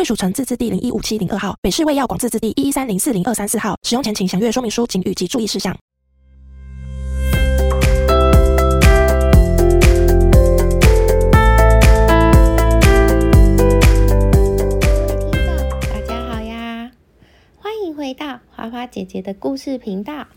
[0.00, 3.76] 贵属城自治地零一五七零二号，北市卫药广自治地一一三零四零二三四号。
[3.82, 5.76] 使用前请详阅说明书、请及注意事项。
[15.82, 16.90] 大家好呀，
[17.58, 20.28] 欢迎回到花花姐姐的故事频道。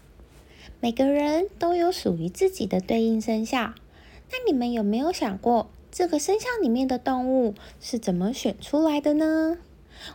[0.81, 3.73] 每个人都有属于自己的对应生肖，
[4.29, 5.69] 那你们有没有想过？
[5.93, 9.59] 这个生肖里面的动物是怎么选出来的呢？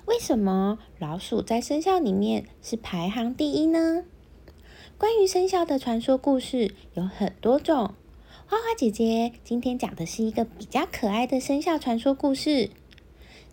[0.06, 4.02] 为什么老鼠在生肖里面是排行第一呢？
[4.98, 7.94] 关于生肖的传说故事有很多种，
[8.48, 12.70] 花花姐姐今天讲的是一个比较可爱的生肖传说故事。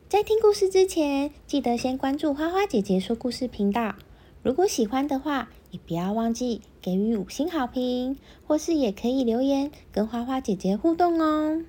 [0.09, 3.93] 在听故事之前，记得先关注花花姐姐说故事频道。
[4.41, 8.17] 如果喜欢的话，也不要忘记给予五星好评，
[8.47, 11.61] 或是也可以留言跟花花姐姐互动哦。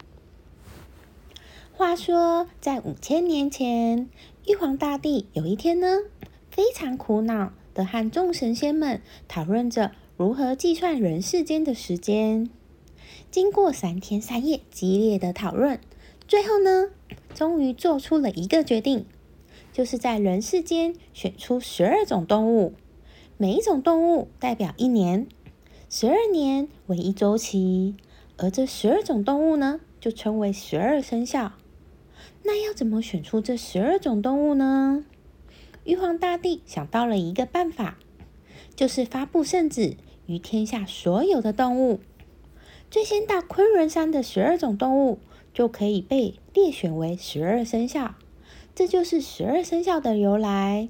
[1.79, 4.09] 话说，在五千年前，
[4.47, 5.99] 玉皇大帝有一天呢，
[6.51, 12.49] 非常苦恼的和众神仙们讨论着如何计算人世间的时间。
[13.31, 15.79] 经过三天三夜激烈的讨论，
[16.27, 16.89] 最后呢，
[17.35, 19.05] 终于做出了一个决定，
[19.71, 22.73] 就是在人世间选出十二种动物，
[23.37, 25.27] 每一种动物代表一年，
[25.91, 27.95] 十二年为一周期，
[28.39, 31.53] 而这十二种动物呢，就称为十二生肖。
[32.47, 35.05] 那要怎么选出这十二种动物呢？
[35.85, 37.99] 玉皇大帝想到了一个办法，
[38.77, 41.99] 就是发布圣旨于天下所有的动物，
[42.89, 45.19] 最先到昆仑山的十二种动物
[45.53, 48.15] 就可以被列选为十二生肖，
[48.77, 50.89] 这就是十二生肖的由来。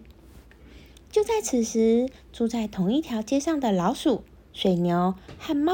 [1.10, 5.72] 就在此时，住在同一条街上的老鼠、水牛和猫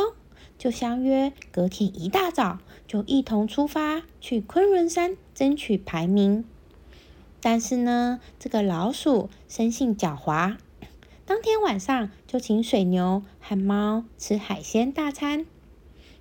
[0.57, 5.17] 就相约，隔天一大早就一同出发去昆仑山。
[5.43, 6.45] 争取排名，
[7.41, 10.57] 但是呢，这个老鼠生性狡猾，
[11.27, 15.45] 当天晚上就请水牛和猫吃海鲜大餐。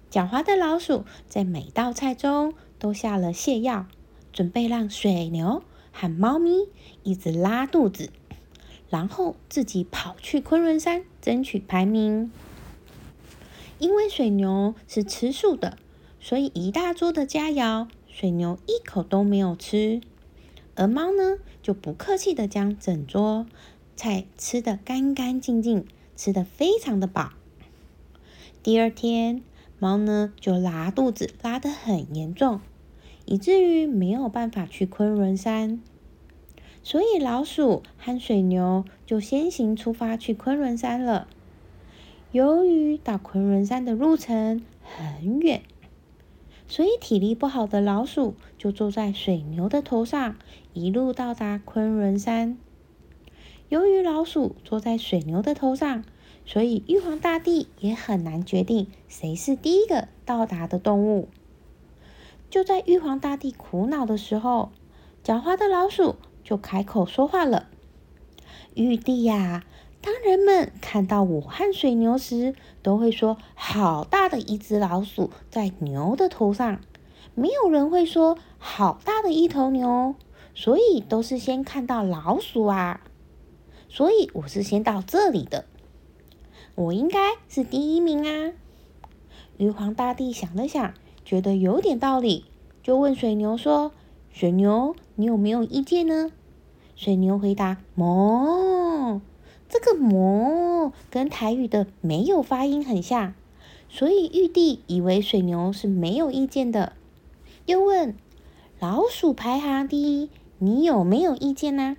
[0.10, 3.86] 狡猾的老鼠在每道菜中都下了泻药，
[4.34, 5.62] 准备让水牛
[5.92, 6.68] 和猫咪
[7.04, 8.10] 一直拉肚子，
[8.90, 12.32] 然后自己跑去昆仑山争取排名。
[13.78, 15.78] 因为水牛是吃素的，
[16.20, 17.88] 所以一大桌的佳肴。
[18.12, 20.02] 水牛一口都没有吃，
[20.76, 23.48] 而猫呢就不客气的将整桌
[23.96, 25.86] 菜吃得干干净净，
[26.16, 27.32] 吃得非常的饱。
[28.62, 29.42] 第二天，
[29.80, 32.60] 猫呢就拉肚子，拉得很严重，
[33.26, 35.82] 以至于没有办法去昆仑山。
[36.84, 41.28] 所以老鼠和水牛就先行出发去昆仑山了。
[42.32, 45.62] 由于到昆仑山的路程很远。
[46.72, 50.38] 所以体力不好的老鼠就坐在水牛的头上，
[50.72, 52.58] 一路到达昆仑山。
[53.68, 56.06] 由于老鼠坐在水牛的头上，
[56.46, 61.28] 所以玉皇大帝也很难决定谁是第一个到达的动物。
[62.50, 64.72] 就在玉皇大帝苦恼的时候，
[65.26, 67.68] 狡猾的老鼠就开口说话了
[68.76, 69.66] ：“玉帝呀！”
[70.02, 76.82] 当人们看到我和水牛时，都会说：“好大的一只老鼠在牛的头上。”
[77.36, 80.16] 没有人会说：“好大的一头牛。”
[80.54, 83.02] 所以都是先看到老鼠啊。
[83.88, 85.66] 所以我是先到这里的，
[86.76, 88.54] 我应该是第一名啊。
[89.58, 92.46] 玉皇大帝想了想，觉得有点道理，
[92.84, 93.92] 就问水牛说
[94.34, 96.32] ：“水牛，你有没有意见呢？”
[96.98, 99.22] 水牛回答：“哞。”
[99.72, 103.34] 这个“魔”跟台语的没有发音很像，
[103.88, 106.92] 所以玉帝以为水牛是没有意见的，
[107.68, 108.14] 又问
[108.82, 111.96] 老鼠排行第一，你有没有意见呢？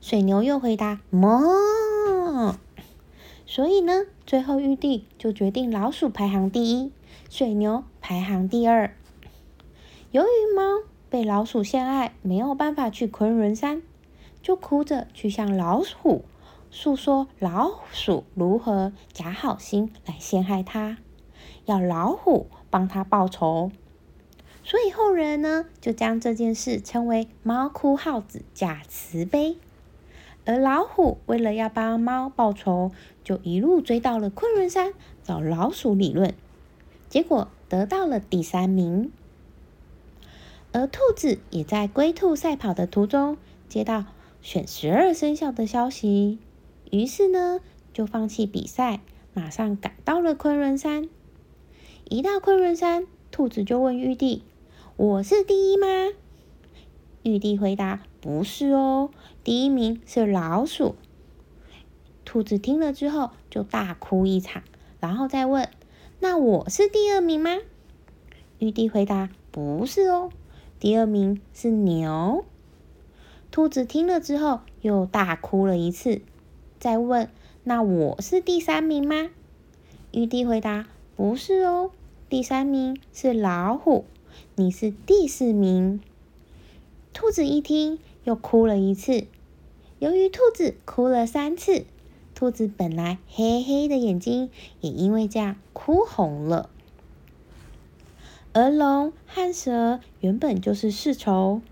[0.00, 2.56] 水牛又回答“哞”，
[3.44, 6.90] 所以呢，最后玉帝就决定老鼠排行第一，
[7.28, 8.96] 水牛排行第二。
[10.10, 10.62] 由于猫
[11.10, 13.82] 被老鼠陷害，没有办法去昆仑山，
[14.40, 16.24] 就哭着去向老虎。
[16.78, 20.98] 诉说老鼠如何假好心来陷害他，
[21.64, 23.72] 要老虎帮他报仇。
[24.62, 29.56] 所以后人呢就将这件事称为“猫哭耗子假慈悲”。
[30.44, 32.92] 而老虎为了要帮猫报仇，
[33.24, 34.92] 就一路追到了昆仑山
[35.24, 36.34] 找老鼠理论，
[37.08, 39.10] 结果得到了第三名。
[40.72, 44.04] 而兔子也在龟兔赛跑的途中接到
[44.42, 46.38] 选十二生肖的消息，
[46.90, 47.60] 于是呢
[47.92, 49.00] 就放弃比赛，
[49.34, 51.08] 马上赶到了昆仑山。
[52.08, 54.42] 一到昆仑山，兔子就问玉帝
[54.96, 55.86] ：“我是第一吗？”
[57.24, 59.10] 玉帝回答：“不是哦，
[59.42, 60.94] 第一名是老鼠。”
[62.24, 64.62] 兔子听了之后就大哭一场，
[65.00, 65.68] 然后再问
[66.20, 67.58] ：“那我是第二名吗？”
[68.58, 70.30] 玉帝回答：“不是哦。”
[70.78, 72.44] 第二名是牛。
[73.50, 76.20] 兔子听了之后又大哭了一次，
[76.78, 77.28] 再问
[77.64, 79.30] ：“那我是第三名吗？”
[80.12, 80.86] 玉帝回答
[81.16, 81.90] ：“不是哦，
[82.28, 84.04] 第三名是老虎，
[84.54, 86.00] 你是第四名。”
[87.12, 89.26] 兔子一听又哭了一次。
[89.98, 91.86] 由于兔子哭了三次，
[92.34, 94.50] 兔子本来黑黑的眼睛
[94.80, 96.68] 也因为这样哭红了。
[98.52, 101.62] 而龙和蛇原本就是世仇，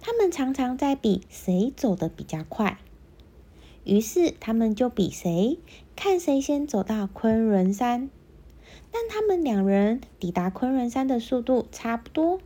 [0.00, 2.78] 他们常常在比谁走得比较快。
[3.84, 5.58] 于是他们就比谁
[5.96, 8.10] 看谁先走到昆仑山。
[8.90, 12.40] 但他们两人抵达昆仑山的速度差不多，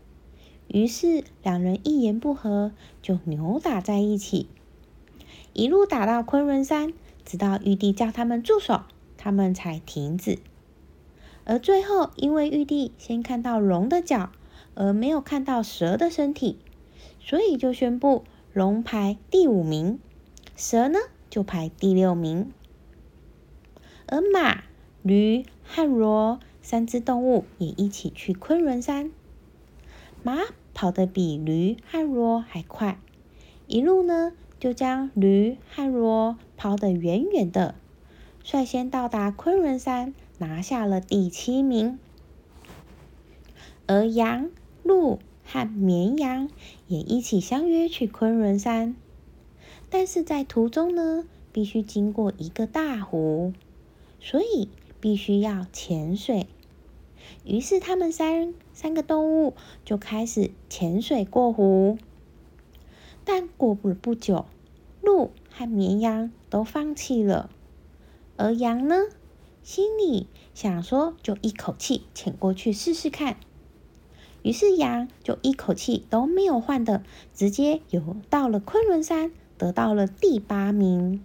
[0.68, 2.72] 于是两人一言不合
[3.02, 4.48] 就扭打在一起，
[5.52, 6.92] 一路打到昆仑山，
[7.24, 8.82] 直到玉帝叫他们住手，
[9.16, 10.38] 他们才停止。
[11.44, 14.30] 而最后，因为玉帝先看到龙的脚，
[14.74, 16.58] 而没有看到蛇的身体，
[17.20, 19.98] 所以就宣布龙排第五名，
[20.56, 20.98] 蛇呢
[21.36, 22.50] 就排第六名。
[24.06, 24.62] 而马、
[25.02, 29.10] 驴和骡三只动物也一起去昆仑山。
[30.22, 30.38] 马
[30.72, 32.98] 跑得比驴和骡还快，
[33.66, 37.74] 一路呢就将驴和骡跑得远远的，
[38.42, 40.14] 率先到达昆仑山。
[40.38, 41.98] 拿下了第七名，
[43.86, 44.48] 而羊、
[44.82, 46.48] 鹿和绵羊
[46.88, 48.96] 也一起相约去昆仑山，
[49.88, 53.52] 但是在途中呢，必须经过一个大湖，
[54.20, 54.68] 所以
[55.00, 56.46] 必须要潜水。
[57.44, 59.54] 于是他们三三个动物
[59.84, 61.98] 就开始潜水过湖，
[63.24, 64.46] 但过不了不久，
[65.02, 67.50] 鹿和绵羊都放弃了，
[68.36, 68.96] 而羊呢？
[69.62, 73.36] 心里想说，就一口气潜过去试试看。
[74.44, 77.02] 于是羊就一口气都没有换的，
[77.34, 81.22] 直接游到了昆仑山，得到了第八名。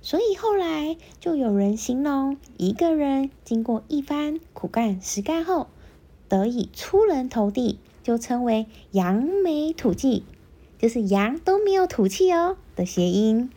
[0.00, 5.68] 所以后来就有人形容，一个人经过一番苦干实干后，
[6.28, 10.24] 得以出人头地，就称为扬眉吐气，
[10.78, 13.50] 就是羊都没有吐气哦的谐音。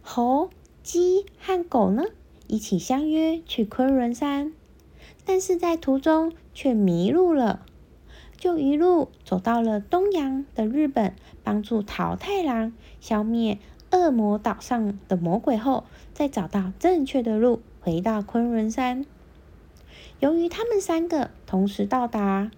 [0.00, 0.50] 猴。
[0.82, 2.04] 鸡和狗呢，
[2.46, 4.52] 一起相约去昆仑山，
[5.26, 7.64] 但是在途中却迷路了，
[8.40, 11.14] 就一路走到了东洋的日本，
[11.44, 13.58] 帮助桃太郎消灭
[13.92, 19.06] 恶魔岛上的魔鬼后，再找到正确的路回到昆仑山。
[20.18, 22.50] 由于他们三个同时到达，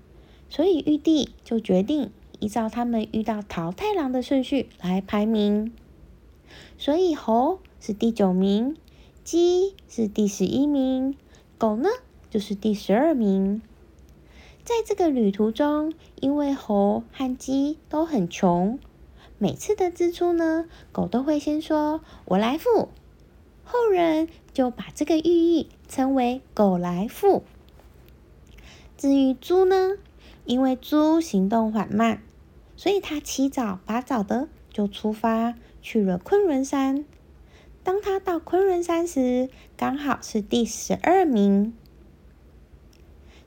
[0.49, 5.73] 所以玉帝就决定依照他们遇到桃太郎的顺序来排名，
[6.79, 7.59] 所以猴。
[7.85, 8.77] 是第九名，
[9.25, 11.17] 鸡是第十一名，
[11.59, 11.89] 狗呢
[12.31, 13.61] 就是第十二名。
[14.65, 18.79] 在这个旅途中，因为猴和鸡都很穷，
[19.37, 22.89] 每次的支出呢，狗都会先说“我来付”，
[23.65, 27.43] 后人就把这个寓意称为“狗来付”。
[28.97, 29.97] 至于猪呢，
[30.45, 32.23] 因为猪行动缓慢，
[32.77, 37.05] 所以它起早八早的就出发去了昆仑山。
[37.83, 41.75] 当他到昆仑山时，刚好是第十二名。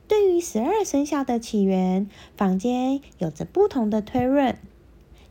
[0.08, 4.58] 对于十二生肖的起源，坊间有着不同的推论。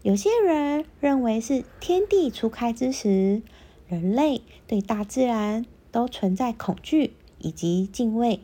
[0.01, 3.41] 有些人认为是天地初开之时，
[3.87, 8.39] 人类对大自然都存在恐惧以及敬畏。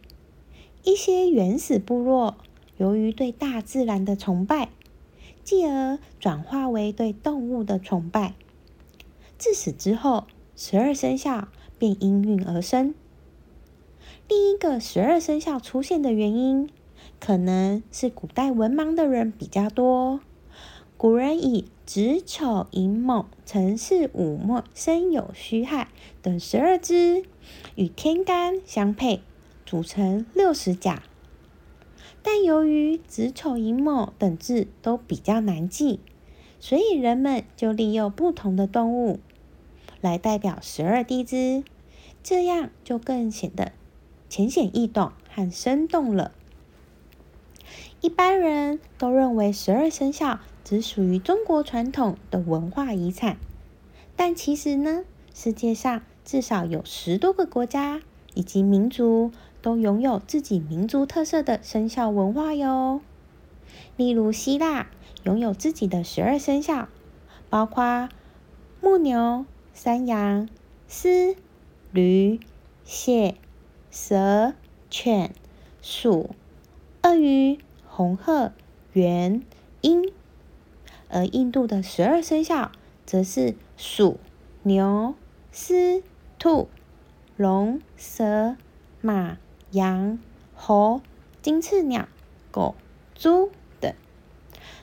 [0.83, 2.37] 一些原始部落
[2.77, 4.69] 由于对大自然的崇拜，
[5.43, 8.33] 继而转化为对动物的崇拜。
[9.37, 10.25] 自此之后。
[10.53, 11.47] 十二生肖
[11.79, 12.93] 便应运而生。
[14.31, 16.69] 第一个十二生肖出现的原因，
[17.19, 20.21] 可能是古代文盲的人比较多。
[20.95, 25.89] 古人以子丑寅卯辰巳午未申酉戌亥
[26.21, 27.25] 等十二支
[27.75, 29.19] 与天干相配，
[29.65, 31.03] 组成六十甲。
[32.23, 35.99] 但由于子丑寅卯等字都比较难记，
[36.57, 39.19] 所以人们就利用不同的动物
[39.99, 41.65] 来代表十二地支，
[42.23, 43.73] 这样就更显得
[44.31, 46.31] 浅显易懂和生动了。
[47.99, 53.35] 一般人都认为十二生肖只属于中国传统的文化遗产，
[54.15, 58.01] 但其实呢，世界上至少有十多个国家
[58.33, 63.01] 以及民族都拥有自己民族特色的生肖文化哟。
[63.97, 64.87] 例如，希腊
[65.23, 66.87] 拥有自己的十二生肖，
[67.49, 68.07] 包括
[68.79, 70.47] 木牛、山羊、
[70.87, 71.35] 狮、
[71.91, 72.39] 驴、
[72.85, 73.35] 蟹、
[73.91, 74.53] 蛇、
[74.89, 75.31] 犬、
[75.81, 76.31] 鼠、
[77.03, 77.59] 鳄鱼。
[77.93, 78.53] 红鹤、
[78.93, 79.43] 猿、
[79.81, 80.13] 鹰，
[81.09, 82.71] 而印度的十二生肖
[83.05, 84.17] 则是鼠、
[84.63, 85.13] 牛、
[85.51, 86.01] 狮、
[86.39, 86.69] 兔、
[87.35, 88.55] 龙、蛇、
[89.01, 89.37] 马、
[89.71, 90.17] 羊、
[90.55, 91.01] 猴、
[91.41, 92.07] 金翅鸟、
[92.49, 92.75] 狗、
[93.13, 93.93] 猪等，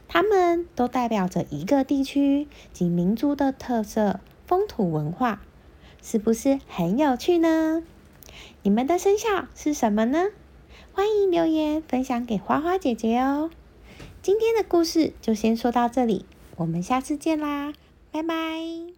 [0.07, 5.41] 它们都代表着一个地区及民族的特色风土文化，
[6.03, 7.83] 是不是很有趣呢？
[8.63, 10.27] 你们的生肖是什么呢？
[10.93, 13.51] 欢迎留言分享给花花姐姐哦！
[14.21, 16.27] 今天的故事就先说到这里，
[16.57, 17.73] 我们下次见啦，
[18.11, 18.98] 拜拜。